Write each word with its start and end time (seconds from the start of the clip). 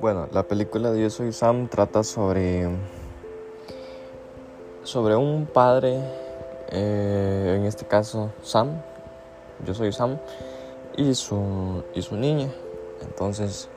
Bueno, 0.00 0.28
la 0.32 0.42
película 0.44 0.90
de 0.92 1.02
Yo 1.02 1.10
Soy 1.10 1.32
Sam 1.32 1.68
trata 1.68 2.02
sobre, 2.02 2.68
sobre 4.82 5.14
un 5.14 5.46
padre, 5.46 6.00
eh, 6.70 7.56
en 7.58 7.66
este 7.66 7.86
caso 7.86 8.32
Sam, 8.42 8.82
yo 9.64 9.74
soy 9.74 9.92
Sam, 9.92 10.18
y 10.96 11.14
su, 11.14 11.84
y 11.94 12.02
su 12.02 12.16
niña. 12.16 12.48
Entonces, 13.02 13.68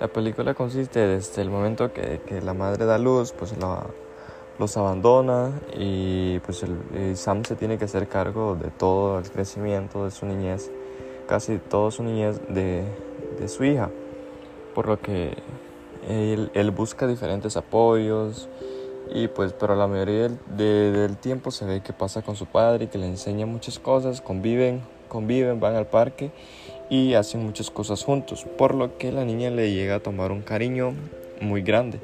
la 0.00 0.08
película 0.08 0.54
consiste 0.54 1.00
desde 1.06 1.42
el 1.42 1.50
momento 1.50 1.92
que, 1.92 2.20
que 2.26 2.40
la 2.42 2.54
madre 2.54 2.84
da 2.84 2.98
luz, 2.98 3.32
pues 3.32 3.56
la, 3.58 3.86
los 4.60 4.76
abandona 4.76 5.58
y 5.74 6.38
pues 6.40 6.62
Sam 7.14 7.44
se 7.44 7.56
tiene 7.56 7.78
que 7.78 7.86
hacer 7.86 8.06
cargo 8.08 8.54
de 8.54 8.70
todo 8.70 9.18
el 9.18 9.30
crecimiento 9.30 10.04
de 10.04 10.10
su 10.10 10.26
niñez, 10.26 10.70
casi 11.26 11.56
toda 11.56 11.90
su 11.90 12.02
niñez 12.02 12.40
de, 12.50 12.84
de 13.40 13.48
su 13.48 13.64
hija, 13.64 13.90
por 14.74 14.86
lo 14.86 15.00
que 15.00 15.34
él, 16.06 16.70
busca 16.76 17.06
diferentes 17.06 17.56
apoyos 17.56 18.50
y 19.14 19.28
pues 19.28 19.54
pero 19.54 19.74
la 19.74 19.86
mayoría 19.86 20.28
del, 20.56 21.16
tiempo 21.16 21.50
se 21.50 21.64
ve 21.64 21.80
que 21.80 21.94
pasa 21.94 22.20
con 22.20 22.36
su 22.36 22.44
padre 22.44 22.84
y 22.84 22.88
que 22.88 22.98
le 22.98 23.06
enseña 23.06 23.46
muchas 23.46 23.78
cosas, 23.78 24.20
conviven, 24.20 24.82
conviven, 25.08 25.58
van 25.58 25.74
al 25.74 25.86
parque 25.86 26.32
y 26.90 27.14
hacen 27.14 27.42
muchas 27.42 27.70
cosas 27.70 28.04
juntos, 28.04 28.44
por 28.58 28.74
lo 28.74 28.98
que 28.98 29.10
la 29.10 29.24
niña 29.24 29.48
le 29.48 29.72
llega 29.72 29.96
a 29.96 30.00
tomar 30.00 30.32
un 30.32 30.42
cariño 30.42 30.92
muy 31.40 31.62
grande. 31.62 31.98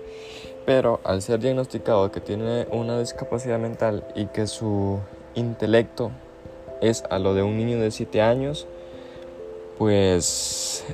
Pero 0.67 1.01
al 1.05 1.23
ser 1.23 1.39
diagnosticado 1.39 2.11
que 2.11 2.21
tiene 2.21 2.67
una 2.73 2.99
discapacidad 2.99 3.59
mental 3.59 4.05
y 4.17 4.27
que 4.27 4.49
su 4.49 4.99
intelecto 5.37 6.11
es 6.81 7.05
a 7.09 7.21
lo 7.21 7.35
de 7.35 7.43
un 7.43 7.57
niño 7.57 7.79
de 7.79 7.93
7 7.93 8.21
años, 8.21 8.67
pues 9.79 10.85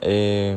eh, 0.00 0.56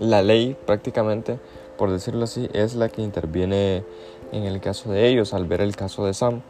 la 0.00 0.22
ley 0.22 0.56
prácticamente, 0.66 1.38
por 1.76 1.92
decirlo 1.92 2.24
así, 2.24 2.50
es 2.52 2.74
la 2.74 2.88
que 2.88 3.00
interviene 3.00 3.84
en 4.32 4.42
el 4.42 4.60
caso 4.60 4.90
de 4.90 5.06
ellos 5.08 5.32
al 5.34 5.46
ver 5.46 5.60
el 5.60 5.76
caso 5.76 6.04
de 6.04 6.14
Sam. 6.14 6.42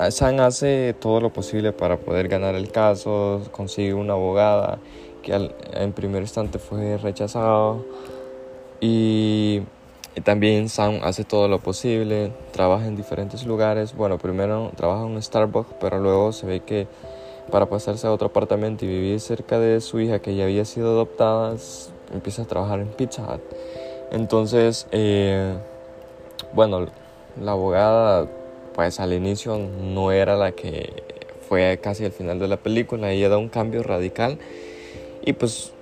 Ah, 0.00 0.10
Sam 0.10 0.40
hace 0.40 0.96
todo 0.98 1.20
lo 1.20 1.32
posible 1.32 1.72
para 1.72 1.96
poder 1.98 2.26
ganar 2.26 2.56
el 2.56 2.72
caso, 2.72 3.40
consigue 3.52 3.94
una 3.94 4.14
abogada 4.14 4.80
que 5.22 5.50
en 5.72 5.92
primer 5.92 6.22
instante 6.22 6.58
fue 6.58 6.98
rechazado 6.98 7.84
y, 8.84 9.62
también 10.24 10.68
Sam 10.68 11.00
hace 11.02 11.24
todo 11.24 11.48
lo 11.48 11.58
posible, 11.58 12.32
trabaja 12.52 12.86
en 12.86 12.96
diferentes 12.96 13.46
lugares, 13.46 13.96
bueno, 13.96 14.18
primero 14.18 14.72
trabaja 14.76 15.06
en 15.06 15.20
Starbucks, 15.20 15.74
pero 15.80 15.98
luego 15.98 16.32
se 16.32 16.46
ve 16.46 16.60
que 16.60 16.86
para 17.50 17.66
pasarse 17.66 18.06
a 18.06 18.12
otro 18.12 18.28
apartamento 18.28 18.84
y 18.84 18.88
vivir 18.88 19.20
cerca 19.20 19.58
de 19.58 19.80
su 19.80 20.00
hija 20.00 20.18
que 20.18 20.36
ya 20.36 20.44
había 20.44 20.66
sido 20.66 20.90
adoptada, 20.90 21.56
empieza 22.12 22.42
a 22.42 22.44
trabajar 22.44 22.80
en 22.80 22.88
Pizza 22.88 23.22
Hut. 23.22 23.40
Entonces, 24.12 24.86
eh, 24.92 25.54
bueno, 26.52 26.86
la 27.40 27.52
abogada, 27.52 28.28
pues 28.74 29.00
al 29.00 29.14
inicio 29.14 29.58
no 29.58 30.12
era 30.12 30.36
la 30.36 30.52
que 30.52 30.92
fue 31.48 31.80
casi 31.82 32.04
al 32.04 32.12
final 32.12 32.38
de 32.38 32.48
la 32.48 32.58
película, 32.58 33.10
ella 33.10 33.30
da 33.30 33.38
un 33.38 33.48
cambio 33.48 33.82
radical 33.82 34.38
y 35.24 35.32
pues 35.32 35.72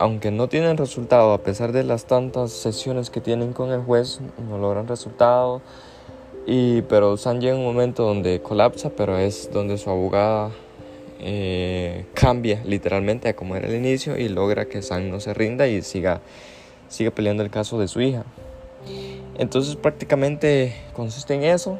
aunque 0.00 0.30
no 0.30 0.48
tienen 0.48 0.78
resultado, 0.78 1.34
a 1.34 1.42
pesar 1.42 1.72
de 1.72 1.84
las 1.84 2.06
tantas 2.06 2.52
sesiones 2.52 3.10
que 3.10 3.20
tienen 3.20 3.52
con 3.52 3.70
el 3.70 3.82
juez, 3.82 4.20
no 4.48 4.56
logran 4.56 4.88
resultado. 4.88 5.60
Y, 6.46 6.80
pero 6.82 7.18
San 7.18 7.42
llega 7.42 7.54
un 7.54 7.64
momento 7.64 8.04
donde 8.04 8.40
colapsa, 8.40 8.88
pero 8.96 9.18
es 9.18 9.52
donde 9.52 9.76
su 9.76 9.90
abogada 9.90 10.52
eh, 11.18 12.06
cambia 12.14 12.62
literalmente 12.64 13.28
a 13.28 13.36
como 13.36 13.56
era 13.56 13.68
el 13.68 13.74
inicio 13.74 14.16
y 14.16 14.30
logra 14.30 14.64
que 14.64 14.80
Sam 14.80 15.10
no 15.10 15.20
se 15.20 15.34
rinda 15.34 15.68
y 15.68 15.82
siga, 15.82 16.22
siga 16.88 17.10
peleando 17.10 17.42
el 17.42 17.50
caso 17.50 17.78
de 17.78 17.86
su 17.86 18.00
hija. 18.00 18.24
Entonces 19.36 19.76
prácticamente 19.76 20.74
consiste 20.94 21.34
en 21.34 21.44
eso 21.44 21.78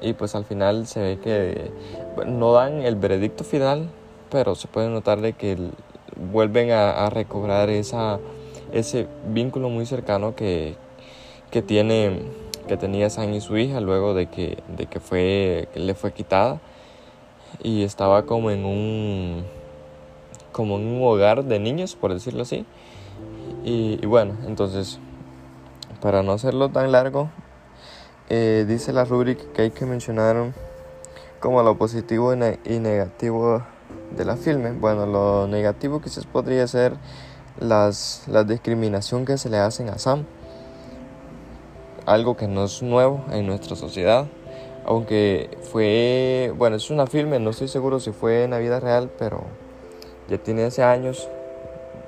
y 0.00 0.14
pues 0.14 0.34
al 0.34 0.44
final 0.44 0.88
se 0.88 1.00
ve 1.00 1.18
que 1.22 1.70
no 2.26 2.52
dan 2.52 2.82
el 2.82 2.96
veredicto 2.96 3.44
final, 3.44 3.88
pero 4.28 4.56
se 4.56 4.66
puede 4.66 4.88
notar 4.88 5.20
de 5.20 5.34
que 5.34 5.56
vuelven 6.20 6.70
a, 6.70 7.08
recobrar 7.10 7.70
esa, 7.70 8.18
ese 8.72 9.06
vínculo 9.28 9.68
muy 9.68 9.86
cercano 9.86 10.34
que, 10.34 10.76
que, 11.50 11.62
tiene, 11.62 12.22
que 12.68 12.76
tenía 12.76 13.10
Sam 13.10 13.32
y 13.32 13.40
su 13.40 13.56
hija 13.56 13.80
luego 13.80 14.14
de 14.14 14.26
que, 14.26 14.62
de 14.76 14.86
que, 14.86 15.00
fue, 15.00 15.68
le 15.74 15.94
fue 15.94 16.12
quitada. 16.12 16.60
Y 17.62 17.82
estaba 17.82 18.26
como 18.26 18.50
en 18.50 18.64
un 18.64 19.44
como 20.52 20.76
en 20.76 20.86
un 20.86 21.02
hogar 21.02 21.44
de 21.44 21.58
niños 21.60 21.94
por 21.94 22.12
decirlo 22.12 22.42
así. 22.42 22.64
Y, 23.64 24.04
bueno 24.06 24.36
entonces 24.46 24.98
para 26.00 26.22
no 26.22 26.32
hacerlo 26.32 26.70
tan 26.70 26.92
largo 26.92 27.28
eh, 28.30 28.64
dice 28.66 28.92
la 28.92 29.04
rúbrica 29.04 29.44
que 29.52 29.62
hay 29.62 29.70
que 29.70 29.84
mencionar 29.84 30.54
como 31.40 31.62
lo 31.62 31.76
positivo 31.76 32.32
y 32.32 32.78
negativo 32.78 33.62
de 34.16 34.24
la 34.24 34.36
filme. 34.36 34.72
Bueno 34.72 35.06
lo 35.06 35.46
negativo 35.46 36.00
quizás 36.00 36.26
podría 36.26 36.66
ser 36.66 36.94
las, 37.58 38.24
la 38.26 38.44
discriminación 38.44 39.24
que 39.24 39.38
se 39.38 39.48
le 39.48 39.58
hacen 39.58 39.88
a 39.88 39.98
Sam. 39.98 40.24
Algo 42.06 42.36
que 42.36 42.48
no 42.48 42.64
es 42.64 42.82
nuevo 42.82 43.24
en 43.30 43.46
nuestra 43.46 43.76
sociedad. 43.76 44.26
Aunque 44.86 45.58
fue, 45.70 46.52
bueno, 46.56 46.76
es 46.76 46.90
una 46.90 47.06
filme, 47.06 47.38
no 47.38 47.50
estoy 47.50 47.68
seguro 47.68 48.00
si 48.00 48.12
fue 48.12 48.44
en 48.44 48.50
la 48.50 48.58
vida 48.58 48.80
real, 48.80 49.10
pero 49.18 49.44
ya 50.28 50.38
tiene 50.38 50.64
hace 50.64 50.82
años. 50.82 51.28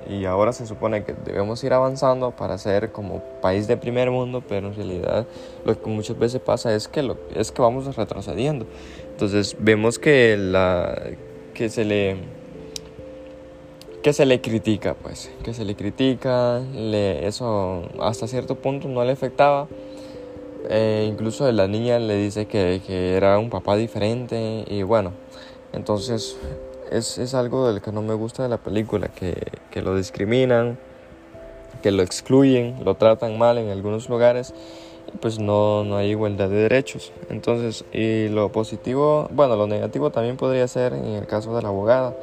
Y 0.09 0.25
ahora 0.25 0.51
se 0.51 0.65
supone 0.65 1.05
que 1.05 1.13
debemos 1.13 1.63
ir 1.63 1.71
avanzando 1.71 2.31
para 2.31 2.57
ser 2.57 2.91
como 2.91 3.23
país 3.41 3.67
de 3.67 3.77
primer 3.77 4.11
mundo, 4.11 4.43
pero 4.45 4.67
en 4.67 4.75
realidad 4.75 5.25
lo 5.63 5.81
que 5.81 5.89
muchas 5.89 6.19
veces 6.19 6.41
pasa 6.41 6.75
es 6.75 6.89
que, 6.89 7.03
lo, 7.03 7.17
es 7.33 7.53
que 7.53 7.61
vamos 7.61 7.95
retrocediendo. 7.95 8.65
Entonces 9.11 9.55
vemos 9.59 9.99
que, 9.99 10.35
la, 10.37 10.93
que, 11.53 11.69
se 11.69 11.85
le, 11.85 12.17
que 14.01 14.13
se 14.13 14.25
le 14.25 14.41
critica, 14.41 14.95
pues, 14.95 15.31
que 15.43 15.53
se 15.53 15.65
le 15.65 15.75
critica, 15.75 16.59
le, 16.73 17.27
eso 17.27 17.83
hasta 18.01 18.27
cierto 18.27 18.55
punto 18.55 18.87
no 18.87 19.03
le 19.03 19.11
afectaba. 19.11 19.67
Eh, 20.69 21.07
incluso 21.09 21.51
la 21.51 21.67
niña 21.67 21.99
le 21.99 22.15
dice 22.15 22.45
que, 22.45 22.81
que, 22.87 23.15
era 23.15 23.37
un 23.37 23.49
papá 23.49 23.75
diferente 23.75 24.63
y 24.65 24.83
bueno, 24.83 25.11
entonces 25.73 26.37
es, 26.89 27.17
es, 27.17 27.33
algo 27.33 27.67
del 27.67 27.81
que 27.81 27.91
no 27.91 28.01
me 28.01 28.13
gusta 28.13 28.43
de 28.43 28.49
la 28.49 28.57
película, 28.57 29.09
que, 29.09 29.35
que, 29.71 29.81
lo 29.81 29.97
discriminan, 29.97 30.79
que 31.81 31.91
lo 31.91 32.01
excluyen, 32.01 32.77
lo 32.85 32.95
tratan 32.95 33.37
mal 33.37 33.57
en 33.57 33.69
algunos 33.71 34.07
lugares 34.07 34.53
pues 35.21 35.39
no, 35.39 35.83
no 35.83 35.97
hay 35.97 36.09
igualdad 36.11 36.49
de 36.49 36.55
derechos. 36.55 37.11
Entonces, 37.29 37.85
y 37.93 38.27
lo 38.29 38.51
positivo, 38.51 39.27
bueno, 39.31 39.55
lo 39.55 39.67
negativo 39.67 40.11
también 40.11 40.37
podría 40.37 40.67
ser 40.67 40.93
en 40.93 41.05
el 41.05 41.27
caso 41.27 41.55
de 41.55 41.61
la 41.61 41.69
abogada 41.69 42.15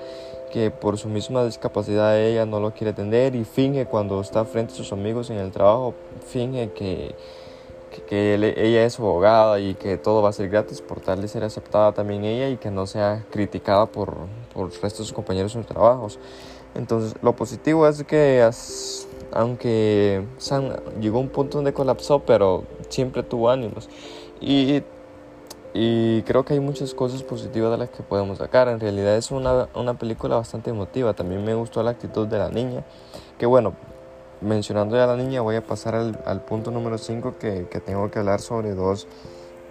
que 0.50 0.70
por 0.70 0.98
su 0.98 1.08
misma 1.08 1.44
discapacidad 1.44 2.18
ella 2.20 2.44
no 2.44 2.60
lo 2.60 2.72
quiere 2.72 2.90
atender 2.90 3.34
y 3.34 3.44
finge 3.44 3.86
cuando 3.86 4.20
está 4.20 4.44
frente 4.44 4.74
a 4.74 4.76
sus 4.76 4.92
amigos 4.92 5.30
en 5.30 5.38
el 5.38 5.50
trabajo, 5.52 5.94
finge 6.26 6.70
que, 6.72 7.14
que, 8.08 8.34
ella 8.34 8.84
es 8.84 8.94
su 8.94 9.02
abogada 9.02 9.60
y 9.60 9.74
que 9.74 9.96
todo 9.96 10.22
va 10.22 10.30
a 10.30 10.32
ser 10.32 10.48
gratis 10.48 10.80
por 10.80 11.00
tal 11.00 11.22
de 11.22 11.28
ser 11.28 11.44
aceptada 11.44 11.92
también 11.92 12.24
ella 12.24 12.48
y 12.48 12.56
que 12.56 12.70
no 12.70 12.86
sea 12.86 13.24
criticada 13.30 13.86
por, 13.86 14.16
por 14.52 14.66
el 14.66 14.72
resto 14.72 15.02
de 15.02 15.06
sus 15.06 15.12
compañeros 15.12 15.54
en 15.54 15.62
sus 15.62 15.68
trabajos. 15.68 16.18
Entonces, 16.74 17.14
lo 17.22 17.34
positivo 17.34 17.86
es 17.88 18.04
que, 18.04 18.48
aunque 19.32 20.24
llegó 21.00 21.18
un 21.18 21.28
punto 21.28 21.58
donde 21.58 21.72
colapsó, 21.72 22.20
pero 22.20 22.64
siempre 22.90 23.22
tuvo 23.22 23.50
ánimos. 23.50 23.88
Y, 24.40 24.82
y 25.72 26.22
creo 26.22 26.44
que 26.44 26.54
hay 26.54 26.60
muchas 26.60 26.94
cosas 26.94 27.22
positivas 27.22 27.70
de 27.70 27.78
las 27.78 27.90
que 27.90 28.02
podemos 28.02 28.38
sacar. 28.38 28.68
En 28.68 28.80
realidad 28.80 29.16
es 29.16 29.30
una, 29.30 29.68
una 29.74 29.94
película 29.94 30.36
bastante 30.36 30.70
emotiva. 30.70 31.14
También 31.14 31.44
me 31.44 31.54
gustó 31.54 31.82
la 31.82 31.92
actitud 31.92 32.26
de 32.26 32.38
la 32.38 32.50
niña, 32.50 32.84
que 33.38 33.46
bueno, 33.46 33.74
mencionando 34.40 34.96
ya 34.96 35.04
a 35.04 35.06
la 35.06 35.16
niña, 35.16 35.40
voy 35.42 35.56
a 35.56 35.62
pasar 35.62 35.94
al, 35.94 36.18
al 36.24 36.42
punto 36.42 36.70
número 36.70 36.98
5 36.98 37.36
que, 37.38 37.66
que, 37.68 37.80
tengo 37.80 38.10
que 38.10 38.18
hablar 38.18 38.40
sobre 38.40 38.74
dos, 38.74 39.06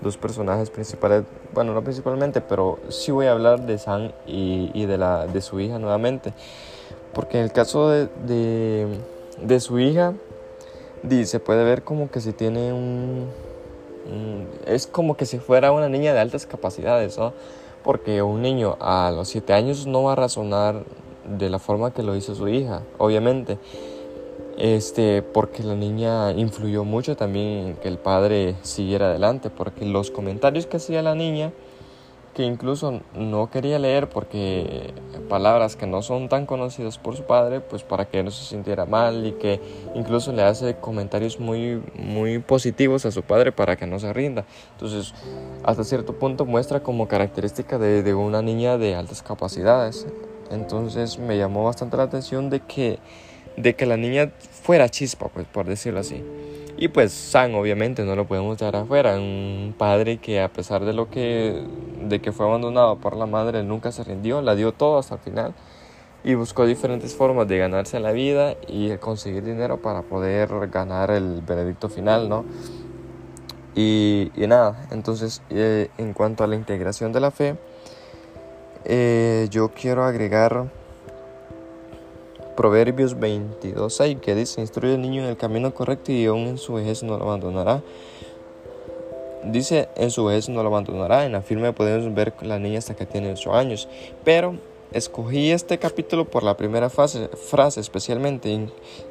dos, 0.02 0.18
personajes 0.18 0.70
principales. 0.70 1.24
Bueno, 1.54 1.74
no 1.74 1.84
principalmente, 1.84 2.42
pero 2.42 2.80
sí 2.90 3.12
voy 3.12 3.26
a 3.26 3.32
hablar 3.32 3.66
de 3.66 3.78
Sam 3.78 4.12
y, 4.28 4.72
y 4.74 4.86
de, 4.86 4.98
la, 4.98 5.28
de 5.28 5.42
su 5.42 5.60
hija 5.60 5.80
nuevamente. 5.80 6.34
Porque 7.14 7.40
en 7.40 7.46
el 7.46 7.52
caso 7.52 7.90
de, 7.90 8.08
de, 8.26 8.88
de 9.42 9.60
su 9.60 9.80
hija, 9.80 10.14
se 11.26 11.40
puede 11.40 11.64
ver 11.64 11.84
como 11.84 12.10
que 12.10 12.22
si 12.22 12.34
tiene 12.34 12.74
un, 12.74 13.28
Es 14.66 14.88
como 14.88 15.16
que 15.16 15.26
si 15.26 15.40
fuera 15.40 15.72
una 15.72 15.90
niña 15.90 16.14
de 16.14 16.20
altas 16.20 16.46
capacidades, 16.46 17.18
¿no? 17.18 17.34
Porque 17.84 18.22
un 18.22 18.42
niño 18.42 18.78
a 18.80 19.12
los 19.12 19.30
7 19.30 19.54
años 19.54 19.88
no 19.88 20.04
va 20.04 20.14
a 20.14 20.16
razonar 20.16 20.84
de 21.26 21.50
la 21.50 21.60
forma 21.60 21.94
que 21.94 22.04
lo 22.04 22.16
hizo 22.16 22.36
su 22.36 22.48
hija, 22.48 22.82
obviamente 22.98 23.58
este, 24.60 25.22
porque 25.22 25.64
la 25.64 25.74
niña 25.74 26.34
influyó 26.34 26.84
mucho 26.84 27.16
también 27.16 27.68
en 27.68 27.76
que 27.76 27.88
el 27.88 27.98
padre 27.98 28.56
siguiera 28.62 29.08
adelante, 29.08 29.50
porque 29.50 29.86
los 29.86 30.12
comentarios 30.12 30.68
que 30.68 30.78
hacía 30.78 31.02
la 31.02 31.16
niña, 31.16 31.54
que 32.40 32.46
incluso 32.46 33.02
no 33.16 33.50
quería 33.52 33.80
leer 33.80 34.08
porque 34.08 34.94
palabras 35.28 35.76
que 35.76 35.86
no 35.86 36.02
son 36.02 36.30
tan 36.30 36.46
conocidas 36.46 36.98
por 36.98 37.18
su 37.18 37.24
padre, 37.24 37.60
pues 37.60 37.84
para 37.84 38.06
que 38.06 38.24
no 38.24 38.32
se 38.32 38.46
sintiera 38.46 38.86
mal 38.86 39.26
y 39.26 39.34
que 39.34 39.60
incluso 39.94 40.32
le 40.32 40.44
hace 40.44 40.78
comentarios 40.78 41.38
muy, 41.38 41.84
muy 41.96 42.40
positivos 42.40 43.06
a 43.06 43.12
su 43.12 43.24
padre 43.24 43.52
para 43.52 43.76
que 43.76 43.86
no 43.88 44.00
se 44.00 44.14
rinda. 44.14 44.46
Entonces, 44.72 45.14
hasta 45.66 45.84
cierto 45.84 46.14
punto 46.14 46.46
muestra 46.46 46.82
como 46.82 47.10
característica 47.10 47.78
de, 47.78 48.04
de 48.04 48.14
una 48.14 48.42
niña 48.42 48.78
de 48.78 48.96
altas 48.96 49.22
capacidades. 49.22 50.08
Entonces 50.50 51.20
me 51.20 51.38
llamó 51.38 51.66
bastante 51.66 51.98
la 51.98 52.04
atención 52.04 52.50
de 52.50 52.62
que, 52.62 53.00
de 53.58 53.76
que 53.76 53.86
la 53.86 53.98
niña 53.98 54.32
fuera 54.64 54.88
chispa, 54.88 55.28
pues 55.28 55.46
por 55.46 55.66
decirlo 55.66 56.00
así. 56.00 56.24
Y 56.82 56.88
pues 56.88 57.12
San 57.12 57.56
obviamente 57.56 58.06
no 58.06 58.16
lo 58.16 58.26
podemos 58.26 58.58
dejar 58.58 58.78
afuera, 58.78 59.18
un 59.18 59.76
padre 59.78 60.16
que 60.16 60.40
a 60.40 60.48
pesar 60.48 60.86
de 60.86 60.94
lo 60.94 61.10
que 61.10 61.62
de 62.10 62.20
que 62.20 62.32
fue 62.32 62.46
abandonado 62.46 62.98
por 62.98 63.16
la 63.16 63.26
madre, 63.26 63.64
nunca 63.64 63.92
se 63.92 64.04
rindió, 64.04 64.42
la 64.42 64.56
dio 64.56 64.74
todo 64.74 64.98
hasta 64.98 65.16
el 65.16 65.22
final 65.22 65.54
y 66.24 66.34
buscó 66.34 66.66
diferentes 66.66 67.16
formas 67.16 67.48
de 67.48 67.58
ganarse 67.58 68.00
la 68.00 68.12
vida 68.12 68.56
y 68.68 68.96
conseguir 68.98 69.44
dinero 69.44 69.78
para 69.78 70.02
poder 70.02 70.70
ganar 70.70 71.12
el 71.12 71.42
veredicto 71.42 71.90
final, 71.90 72.28
¿no? 72.28 72.44
Y, 73.76 74.32
y 74.36 74.48
nada, 74.48 74.88
entonces 74.92 75.42
eh, 75.50 75.90
en 75.98 76.14
cuanto 76.14 76.44
a 76.44 76.48
la 76.48 76.56
integración 76.56 77.14
de 77.14 77.20
la 77.20 77.32
fe, 77.32 77.56
eh, 78.86 79.48
yo 79.50 79.70
quiero 79.70 80.04
agregar 80.04 80.70
Proverbios 82.58 83.18
22.6 83.18 84.20
que 84.20 84.36
dice, 84.36 84.60
instruye 84.60 84.96
al 84.96 85.02
niño 85.02 85.24
en 85.24 85.30
el 85.30 85.38
camino 85.38 85.74
correcto 85.74 86.12
y 86.12 86.26
aún 86.26 86.40
en 86.40 86.58
su 86.58 86.74
vejez 86.74 87.04
no 87.04 87.18
lo 87.18 87.24
abandonará. 87.24 87.82
Dice, 89.44 89.88
en 89.96 90.12
su 90.12 90.26
vejez 90.26 90.50
no 90.50 90.64
lo 90.64 90.70
abandonará. 90.70 91.26
En 91.26 91.32
la 91.32 91.42
firme 91.42 91.74
podemos 91.74 92.14
ver 92.14 92.34
la 92.42 92.60
niña 92.60 92.80
hasta 92.80 92.96
que 92.96 93.06
tiene 93.06 93.32
8 93.32 93.54
años. 93.54 93.88
Pero 94.24 94.56
escogí 94.92 95.52
este 95.52 95.78
capítulo 95.78 96.26
por 96.26 96.44
la 96.44 96.58
primera 96.58 96.90
frase, 96.90 97.30
frase 97.30 97.80
especialmente, 97.80 98.68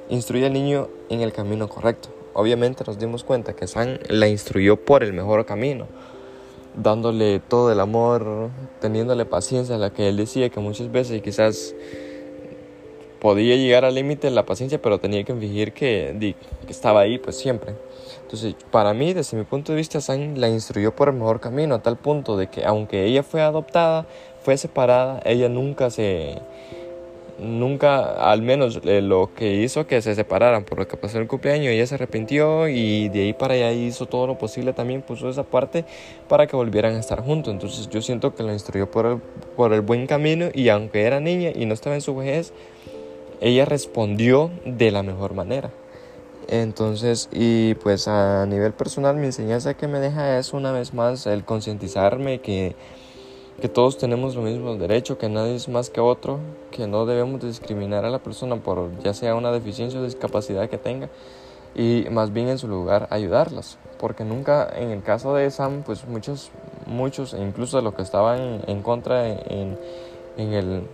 instruye 0.08 0.46
al 0.46 0.52
niño 0.52 0.88
en 1.08 1.20
el 1.20 1.32
camino 1.32 1.68
correcto. 1.68 2.10
Obviamente 2.34 2.84
nos 2.86 2.98
dimos 2.98 3.24
cuenta 3.24 3.54
que 3.54 3.66
San 3.66 3.98
la 4.08 4.28
instruyó 4.28 4.76
por 4.76 5.02
el 5.02 5.12
mejor 5.12 5.44
camino, 5.46 5.86
dándole 6.76 7.40
todo 7.40 7.72
el 7.72 7.80
amor, 7.80 8.50
teniéndole 8.80 9.24
paciencia, 9.24 9.76
la 9.78 9.90
que 9.90 10.08
él 10.08 10.16
decía 10.16 10.48
que 10.50 10.60
muchas 10.60 10.92
veces 10.92 11.20
quizás 11.22 11.74
podía 13.18 13.56
llegar 13.56 13.84
al 13.84 13.94
límite 13.94 14.28
de 14.28 14.32
la 14.32 14.46
paciencia, 14.46 14.80
pero 14.80 14.98
tenía 14.98 15.24
que 15.24 15.34
fingir 15.34 15.72
que, 15.72 16.34
que, 16.66 16.72
estaba 16.72 17.00
ahí, 17.00 17.18
pues 17.18 17.36
siempre. 17.36 17.74
Entonces, 18.28 18.56
para 18.70 18.92
mí, 18.92 19.14
desde 19.14 19.38
mi 19.38 19.44
punto 19.44 19.72
de 19.72 19.78
vista, 19.78 20.02
San 20.02 20.38
la 20.38 20.50
instruyó 20.50 20.94
por 20.94 21.08
el 21.08 21.14
mejor 21.14 21.40
camino, 21.40 21.74
a 21.74 21.78
tal 21.82 21.96
punto 21.96 22.36
de 22.36 22.48
que 22.48 22.62
aunque 22.66 23.06
ella 23.06 23.22
fue 23.22 23.40
adoptada, 23.40 24.04
fue 24.42 24.58
separada, 24.58 25.22
ella 25.24 25.48
nunca 25.48 25.88
se... 25.88 26.36
Nunca, 27.38 28.30
al 28.30 28.42
menos 28.42 28.80
eh, 28.84 29.00
lo 29.00 29.30
que 29.34 29.54
hizo 29.54 29.86
que 29.86 30.02
se 30.02 30.14
separaran 30.14 30.64
por 30.64 30.78
lo 30.78 30.86
que 30.86 30.98
pasó 30.98 31.16
en 31.16 31.22
el 31.22 31.28
cumpleaños, 31.28 31.68
ella 31.68 31.86
se 31.86 31.94
arrepintió 31.94 32.68
y 32.68 33.08
de 33.08 33.20
ahí 33.20 33.32
para 33.32 33.54
allá 33.54 33.72
hizo 33.72 34.04
todo 34.04 34.26
lo 34.26 34.36
posible 34.36 34.74
también, 34.74 35.00
puso 35.00 35.30
esa 35.30 35.44
parte 35.44 35.86
para 36.28 36.46
que 36.46 36.54
volvieran 36.54 36.96
a 36.96 36.98
estar 36.98 37.22
juntos. 37.22 37.54
Entonces 37.54 37.88
yo 37.88 38.02
siento 38.02 38.34
que 38.34 38.42
la 38.42 38.52
instruyó 38.52 38.90
por 38.90 39.06
el, 39.06 39.18
por 39.56 39.72
el 39.72 39.80
buen 39.80 40.06
camino 40.06 40.48
y 40.52 40.68
aunque 40.68 41.04
era 41.04 41.18
niña 41.20 41.50
y 41.54 41.64
no 41.64 41.72
estaba 41.72 41.94
en 41.94 42.02
su 42.02 42.14
vejez, 42.14 42.52
ella 43.40 43.64
respondió 43.64 44.50
de 44.66 44.90
la 44.90 45.02
mejor 45.02 45.32
manera. 45.32 45.70
Entonces, 46.48 47.28
y 47.30 47.74
pues 47.74 48.08
a 48.08 48.46
nivel 48.46 48.72
personal, 48.72 49.16
mi 49.16 49.26
enseñanza 49.26 49.74
que 49.74 49.86
me 49.86 50.00
deja 50.00 50.38
es 50.38 50.54
una 50.54 50.72
vez 50.72 50.94
más 50.94 51.26
el 51.26 51.44
concientizarme 51.44 52.40
que, 52.40 52.74
que 53.60 53.68
todos 53.68 53.98
tenemos 53.98 54.34
los 54.34 54.44
mismos 54.44 54.78
derechos, 54.78 55.18
que 55.18 55.28
nadie 55.28 55.56
es 55.56 55.68
más 55.68 55.90
que 55.90 56.00
otro, 56.00 56.38
que 56.70 56.86
no 56.86 57.04
debemos 57.04 57.42
discriminar 57.42 58.06
a 58.06 58.10
la 58.10 58.20
persona 58.20 58.56
por 58.56 58.98
ya 59.02 59.12
sea 59.12 59.34
una 59.34 59.52
deficiencia 59.52 60.00
o 60.00 60.04
discapacidad 60.04 60.70
que 60.70 60.78
tenga, 60.78 61.10
y 61.74 62.06
más 62.10 62.32
bien 62.32 62.48
en 62.48 62.56
su 62.56 62.66
lugar 62.66 63.08
ayudarlas. 63.10 63.76
Porque 63.98 64.24
nunca, 64.24 64.70
en 64.74 64.90
el 64.90 65.02
caso 65.02 65.34
de 65.34 65.50
Sam, 65.50 65.82
pues 65.84 66.06
muchos, 66.06 66.50
muchos, 66.86 67.34
e 67.34 67.42
incluso 67.42 67.82
los 67.82 67.94
que 67.94 68.02
estaban 68.02 68.62
en 68.66 68.82
contra 68.82 69.28
en, 69.28 69.76
en, 70.38 70.52
el, 70.54 70.84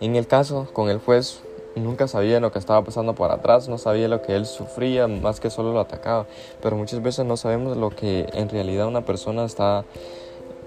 en 0.00 0.16
el 0.16 0.26
caso 0.26 0.66
con 0.72 0.88
el 0.88 0.98
juez, 0.98 1.42
nunca 1.80 2.08
sabía 2.08 2.40
lo 2.40 2.52
que 2.52 2.58
estaba 2.58 2.82
pasando 2.82 3.14
por 3.14 3.30
atrás, 3.30 3.68
no 3.68 3.78
sabía 3.78 4.08
lo 4.08 4.22
que 4.22 4.34
él 4.34 4.46
sufría, 4.46 5.06
más 5.06 5.40
que 5.40 5.50
solo 5.50 5.72
lo 5.72 5.80
atacaba. 5.80 6.26
Pero 6.62 6.76
muchas 6.76 7.02
veces 7.02 7.24
no 7.26 7.36
sabemos 7.36 7.76
lo 7.76 7.90
que 7.90 8.26
en 8.32 8.48
realidad 8.48 8.86
una 8.86 9.04
persona 9.04 9.44
está 9.44 9.84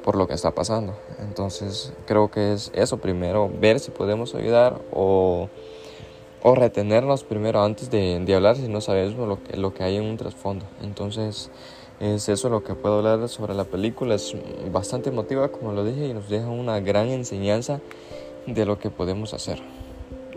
por 0.04 0.16
lo 0.16 0.28
que 0.28 0.34
está 0.34 0.52
pasando. 0.52 0.94
Entonces 1.20 1.94
creo 2.06 2.32
que 2.32 2.54
es 2.54 2.72
eso 2.74 2.98
primero, 2.98 3.50
ver 3.60 3.80
si 3.80 3.92
podemos 3.92 4.36
ayudar 4.36 4.80
o, 4.92 5.50
o 6.42 6.56
retenernos 6.56 7.24
primero 7.24 7.62
antes 7.64 7.90
de, 7.90 8.20
de, 8.20 8.36
hablar 8.36 8.56
si 8.56 8.68
no 8.68 8.82
sabemos 8.82 9.28
lo 9.28 9.44
que, 9.44 9.58
lo 9.58 9.74
que 9.74 9.84
hay 9.84 9.98
en 9.98 10.06
un 10.06 10.18
trasfondo. 10.18 10.66
Entonces 10.82 11.50
es 12.00 12.30
eso 12.30 12.50
lo 12.50 12.64
que 12.64 12.76
puedo 12.76 13.00
hablar 13.00 13.28
sobre 13.30 13.54
la 13.54 13.66
película. 13.66 14.16
Es 14.16 14.36
bastante 14.72 15.10
emotiva, 15.10 15.50
como 15.50 15.74
lo 15.74 15.84
dije, 15.84 16.08
y 16.08 16.14
nos 16.14 16.30
deja 16.30 16.48
una 16.48 16.80
gran 16.80 17.10
enseñanza 17.10 17.82
de 18.46 18.66
lo 18.66 18.80
que 18.80 18.90
podemos 18.90 19.34
hacer. 19.34 19.62